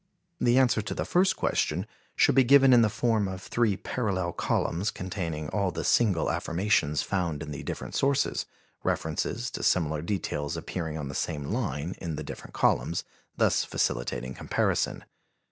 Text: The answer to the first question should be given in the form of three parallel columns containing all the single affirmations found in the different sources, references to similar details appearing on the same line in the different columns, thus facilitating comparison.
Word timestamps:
The 0.39 0.57
answer 0.57 0.81
to 0.81 0.95
the 0.95 1.05
first 1.05 1.35
question 1.37 1.85
should 2.15 2.33
be 2.33 2.43
given 2.43 2.73
in 2.73 2.81
the 2.81 2.89
form 2.89 3.27
of 3.27 3.39
three 3.43 3.77
parallel 3.77 4.33
columns 4.33 4.89
containing 4.89 5.47
all 5.49 5.69
the 5.69 5.83
single 5.83 6.31
affirmations 6.31 7.03
found 7.03 7.43
in 7.43 7.51
the 7.51 7.61
different 7.61 7.93
sources, 7.93 8.47
references 8.81 9.51
to 9.51 9.61
similar 9.61 10.01
details 10.01 10.57
appearing 10.57 10.97
on 10.97 11.07
the 11.07 11.13
same 11.13 11.43
line 11.43 11.93
in 11.99 12.15
the 12.15 12.23
different 12.23 12.55
columns, 12.55 13.03
thus 13.37 13.63
facilitating 13.63 14.33
comparison. 14.33 15.05